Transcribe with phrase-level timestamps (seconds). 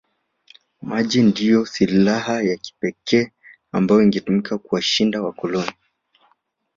[0.81, 3.31] Maji ndiyo silaha ya kipekee
[3.71, 5.73] ambayo ingetumika kuwashinda wakoloni